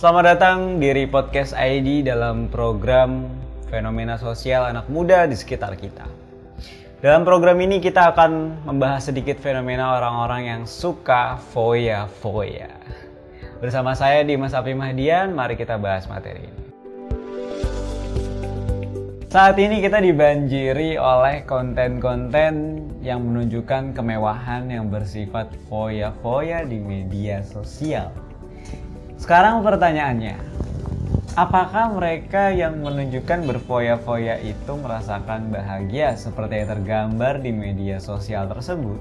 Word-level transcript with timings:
Selamat 0.00 0.32
datang 0.32 0.80
di 0.80 1.04
Podcast 1.04 1.52
ID 1.52 2.08
dalam 2.08 2.48
program 2.48 3.28
Fenomena 3.68 4.16
Sosial 4.16 4.72
Anak 4.72 4.88
Muda 4.88 5.28
di 5.28 5.36
sekitar 5.36 5.76
kita. 5.76 6.08
Dalam 7.04 7.20
program 7.28 7.60
ini 7.60 7.84
kita 7.84 8.16
akan 8.16 8.64
membahas 8.64 9.12
sedikit 9.12 9.36
fenomena 9.44 10.00
orang-orang 10.00 10.48
yang 10.48 10.62
suka 10.64 11.36
foya-foya. 11.52 12.72
Bersama 13.60 13.92
saya 13.92 14.24
Dimas 14.24 14.56
Api 14.56 14.72
Mahdian, 14.72 15.36
mari 15.36 15.60
kita 15.60 15.76
bahas 15.76 16.08
materi 16.08 16.48
ini. 16.48 16.62
Saat 19.28 19.60
ini 19.60 19.84
kita 19.84 20.00
dibanjiri 20.00 20.96
oleh 20.96 21.44
konten-konten 21.44 22.88
yang 23.04 23.20
menunjukkan 23.20 23.92
kemewahan 23.92 24.64
yang 24.64 24.88
bersifat 24.88 25.52
foya-foya 25.68 26.64
di 26.64 26.80
media 26.80 27.44
sosial. 27.44 28.29
Sekarang 29.20 29.60
pertanyaannya, 29.60 30.40
apakah 31.36 31.92
mereka 31.92 32.48
yang 32.56 32.80
menunjukkan 32.80 33.44
berfoya-foya 33.44 34.40
itu 34.40 34.72
merasakan 34.80 35.52
bahagia 35.52 36.16
seperti 36.16 36.64
yang 36.64 36.68
tergambar 36.72 37.36
di 37.44 37.52
media 37.52 38.00
sosial 38.00 38.48
tersebut? 38.48 38.96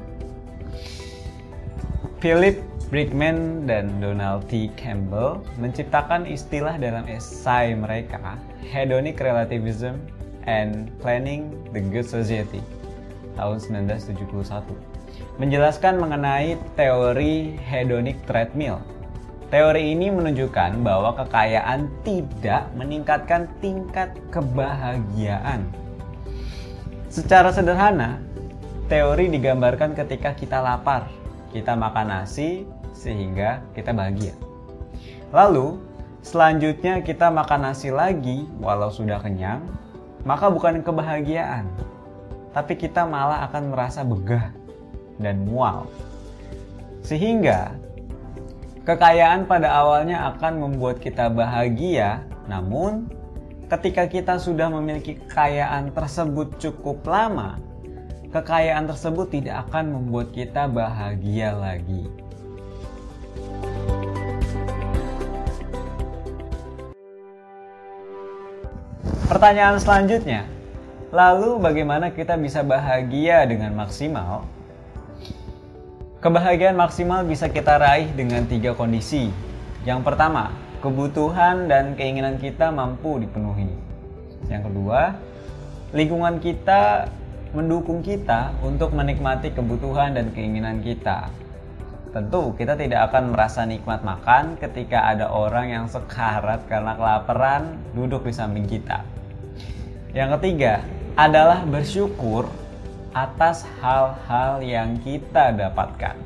Philip 2.20 2.60
Brickman 2.92 3.64
dan 3.64 4.04
Donald 4.04 4.44
T. 4.52 4.68
Campbell 4.76 5.40
menciptakan 5.56 6.28
istilah 6.28 6.76
dalam 6.76 7.08
esai 7.08 7.72
mereka 7.80 8.36
Hedonic 8.60 9.24
Relativism 9.24 10.04
and 10.44 10.92
Planning 11.00 11.48
the 11.72 11.80
Good 11.80 12.12
Society 12.12 12.60
tahun 13.40 13.88
1971 13.88 15.00
menjelaskan 15.40 15.96
mengenai 15.96 16.60
teori 16.76 17.56
hedonic 17.56 18.20
treadmill 18.28 18.84
Teori 19.50 19.98
ini 19.98 20.14
menunjukkan 20.14 20.86
bahwa 20.86 21.18
kekayaan 21.18 21.90
tidak 22.06 22.70
meningkatkan 22.78 23.50
tingkat 23.58 24.14
kebahagiaan. 24.30 25.66
Secara 27.10 27.50
sederhana, 27.50 28.22
teori 28.86 29.26
digambarkan 29.26 29.98
ketika 29.98 30.38
kita 30.38 30.62
lapar, 30.62 31.10
kita 31.50 31.74
makan 31.74 32.14
nasi 32.14 32.70
sehingga 32.94 33.66
kita 33.74 33.90
bahagia. 33.90 34.38
Lalu, 35.34 35.82
selanjutnya 36.22 37.02
kita 37.02 37.34
makan 37.34 37.74
nasi 37.74 37.90
lagi 37.90 38.46
walau 38.62 38.94
sudah 38.94 39.18
kenyang, 39.18 39.66
maka 40.30 40.46
bukan 40.54 40.86
kebahagiaan, 40.86 41.66
tapi 42.54 42.78
kita 42.78 43.02
malah 43.02 43.50
akan 43.50 43.74
merasa 43.74 44.06
begah 44.06 44.54
dan 45.18 45.42
mual. 45.42 45.90
Sehingga 47.02 47.74
Kekayaan 48.90 49.46
pada 49.46 49.70
awalnya 49.70 50.34
akan 50.34 50.66
membuat 50.66 50.98
kita 50.98 51.30
bahagia, 51.30 52.26
namun 52.50 53.06
ketika 53.70 54.10
kita 54.10 54.42
sudah 54.42 54.66
memiliki 54.66 55.14
kekayaan 55.14 55.94
tersebut 55.94 56.58
cukup 56.58 57.06
lama, 57.06 57.62
kekayaan 58.34 58.90
tersebut 58.90 59.30
tidak 59.30 59.70
akan 59.70 59.94
membuat 59.94 60.34
kita 60.34 60.66
bahagia 60.66 61.54
lagi. 61.54 62.10
Pertanyaan 69.30 69.78
selanjutnya, 69.78 70.50
lalu 71.14 71.62
bagaimana 71.62 72.10
kita 72.10 72.34
bisa 72.42 72.66
bahagia 72.66 73.46
dengan 73.46 73.78
maksimal? 73.78 74.50
Kebahagiaan 76.20 76.76
maksimal 76.76 77.24
bisa 77.24 77.48
kita 77.48 77.80
raih 77.80 78.12
dengan 78.12 78.44
tiga 78.44 78.76
kondisi. 78.76 79.32
Yang 79.88 80.04
pertama, 80.04 80.52
kebutuhan 80.84 81.72
dan 81.72 81.96
keinginan 81.96 82.36
kita 82.36 82.76
mampu 82.76 83.24
dipenuhi. 83.24 83.72
Yang 84.52 84.68
kedua, 84.68 85.16
lingkungan 85.96 86.44
kita 86.44 87.08
mendukung 87.56 88.04
kita 88.04 88.52
untuk 88.60 88.92
menikmati 88.92 89.56
kebutuhan 89.56 90.12
dan 90.12 90.36
keinginan 90.36 90.84
kita. 90.84 91.32
Tentu, 92.12 92.52
kita 92.60 92.76
tidak 92.76 93.16
akan 93.16 93.32
merasa 93.32 93.64
nikmat 93.64 94.04
makan 94.04 94.60
ketika 94.60 95.08
ada 95.08 95.32
orang 95.32 95.72
yang 95.72 95.86
sekarat 95.88 96.68
karena 96.68 97.00
kelaparan 97.00 97.80
duduk 97.96 98.28
di 98.28 98.36
samping 98.36 98.68
kita. 98.68 99.08
Yang 100.12 100.36
ketiga 100.36 100.84
adalah 101.16 101.64
bersyukur 101.64 102.52
atas 103.14 103.66
hal-hal 103.82 104.62
yang 104.62 104.98
kita 105.02 105.54
dapatkan. 105.56 106.18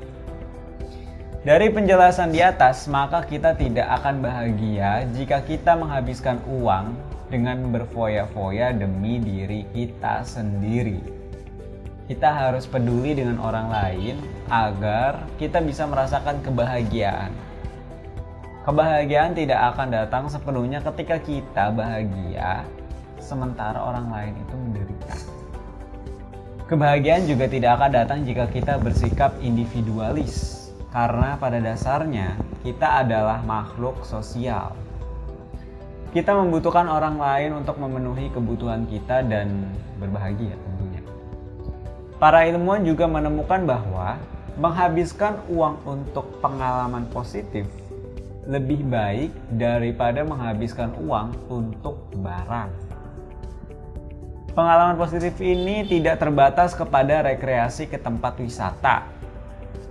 Dari 1.43 1.67
penjelasan 1.67 2.31
di 2.31 2.39
atas, 2.39 2.87
maka 2.87 3.19
kita 3.27 3.51
tidak 3.59 3.83
akan 3.99 4.23
bahagia 4.23 5.03
jika 5.11 5.43
kita 5.43 5.75
menghabiskan 5.75 6.39
uang 6.47 6.95
dengan 7.27 7.67
berfoya-foya 7.67 8.71
demi 8.71 9.19
diri 9.19 9.67
kita 9.75 10.23
sendiri. 10.23 11.03
Kita 12.07 12.31
harus 12.31 12.63
peduli 12.63 13.15
dengan 13.15 13.43
orang 13.43 13.67
lain 13.67 14.15
agar 14.47 15.27
kita 15.35 15.59
bisa 15.59 15.83
merasakan 15.83 16.39
kebahagiaan. 16.43 17.31
Kebahagiaan 18.63 19.35
tidak 19.35 19.75
akan 19.75 19.91
datang 19.91 20.23
sepenuhnya 20.31 20.79
ketika 20.79 21.19
kita 21.19 21.75
bahagia, 21.75 22.63
sementara 23.19 23.83
orang 23.83 24.07
lain 24.07 24.33
itu 24.39 24.55
menderita. 24.55 25.32
Kebahagiaan 26.73 27.29
juga 27.29 27.45
tidak 27.45 27.77
akan 27.77 27.91
datang 27.93 28.19
jika 28.25 28.49
kita 28.49 28.81
bersikap 28.81 29.37
individualis, 29.45 30.65
karena 30.89 31.37
pada 31.37 31.61
dasarnya 31.61 32.33
kita 32.65 33.05
adalah 33.05 33.45
makhluk 33.45 34.01
sosial. 34.01 34.73
Kita 36.17 36.33
membutuhkan 36.33 36.89
orang 36.89 37.21
lain 37.21 37.61
untuk 37.61 37.77
memenuhi 37.77 38.33
kebutuhan 38.33 38.89
kita 38.89 39.21
dan 39.21 39.69
berbahagia 40.01 40.57
tentunya. 40.57 41.05
Para 42.17 42.49
ilmuwan 42.49 42.81
juga 42.81 43.05
menemukan 43.05 43.69
bahwa 43.69 44.17
menghabiskan 44.57 45.45
uang 45.53 45.77
untuk 45.85 46.25
pengalaman 46.41 47.05
positif 47.13 47.69
lebih 48.49 48.81
baik 48.89 49.29
daripada 49.61 50.25
menghabiskan 50.25 50.89
uang 51.05 51.37
untuk 51.53 52.01
barang. 52.17 52.92
Pengalaman 54.53 55.01
positif 55.01 55.33
ini 55.41 55.81
tidak 55.81 56.21
terbatas 56.21 56.77
kepada 56.77 57.25
rekreasi 57.25 57.89
ke 57.89 57.97
tempat 57.97 58.37
wisata. 58.37 59.09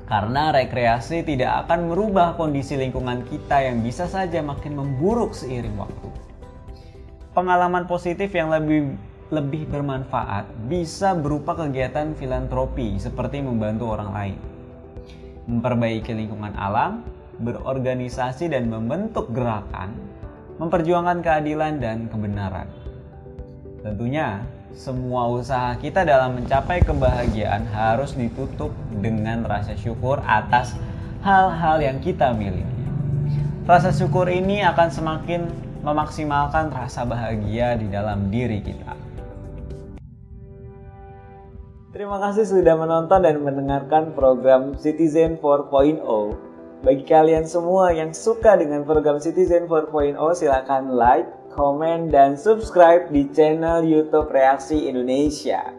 Karena 0.06 0.54
rekreasi 0.54 1.26
tidak 1.26 1.66
akan 1.66 1.90
merubah 1.90 2.38
kondisi 2.38 2.78
lingkungan 2.78 3.26
kita 3.26 3.58
yang 3.58 3.82
bisa 3.82 4.06
saja 4.06 4.38
makin 4.38 4.78
memburuk 4.78 5.34
seiring 5.34 5.74
waktu. 5.74 6.08
Pengalaman 7.34 7.90
positif 7.90 8.30
yang 8.30 8.54
lebih 8.54 8.94
lebih 9.34 9.66
bermanfaat 9.66 10.46
bisa 10.70 11.10
berupa 11.18 11.58
kegiatan 11.58 12.14
filantropi 12.14 13.02
seperti 13.02 13.42
membantu 13.42 13.98
orang 13.98 14.14
lain, 14.14 14.38
memperbaiki 15.50 16.14
lingkungan 16.14 16.54
alam, 16.54 17.02
berorganisasi 17.42 18.46
dan 18.46 18.70
membentuk 18.70 19.26
gerakan, 19.34 19.90
memperjuangkan 20.62 21.18
keadilan 21.18 21.82
dan 21.82 22.06
kebenaran. 22.06 22.81
Tentunya, 23.82 24.46
semua 24.78 25.26
usaha 25.26 25.74
kita 25.74 26.06
dalam 26.06 26.38
mencapai 26.38 26.86
kebahagiaan 26.86 27.66
harus 27.66 28.14
ditutup 28.14 28.70
dengan 29.02 29.42
rasa 29.42 29.74
syukur 29.74 30.22
atas 30.22 30.78
hal-hal 31.26 31.82
yang 31.82 31.98
kita 31.98 32.30
miliki. 32.30 32.70
Rasa 33.66 33.90
syukur 33.90 34.30
ini 34.30 34.62
akan 34.62 34.86
semakin 34.86 35.50
memaksimalkan 35.82 36.70
rasa 36.70 37.02
bahagia 37.02 37.74
di 37.74 37.90
dalam 37.90 38.30
diri 38.30 38.62
kita. 38.62 38.94
Terima 41.90 42.22
kasih 42.22 42.46
sudah 42.46 42.78
menonton 42.78 43.18
dan 43.26 43.42
mendengarkan 43.42 44.14
program 44.14 44.78
Citizen 44.78 45.42
4.0. 45.42 46.06
Bagi 46.86 47.02
kalian 47.02 47.50
semua 47.50 47.90
yang 47.90 48.14
suka 48.14 48.54
dengan 48.54 48.86
program 48.86 49.18
Citizen 49.18 49.66
4.0, 49.66 50.14
silakan 50.38 50.94
like, 50.94 51.41
komen, 51.52 52.08
dan 52.08 52.34
subscribe 52.34 53.08
di 53.12 53.28
channel 53.32 53.84
YouTube 53.84 54.32
Reaksi 54.32 54.88
Indonesia. 54.88 55.72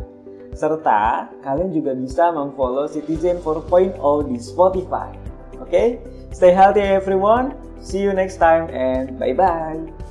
Serta 0.54 1.34
kalian 1.42 1.74
juga 1.74 1.98
bisa 1.98 2.30
memfollow 2.30 2.86
Citizen 2.86 3.42
4.0 3.42 3.98
di 4.30 4.38
Spotify. 4.38 5.10
Oke, 5.58 5.66
okay? 5.66 5.88
stay 6.30 6.54
healthy 6.54 6.86
everyone. 6.86 7.58
See 7.82 8.00
you 8.00 8.14
next 8.14 8.38
time 8.38 8.70
and 8.70 9.18
bye 9.18 9.34
bye. 9.34 10.03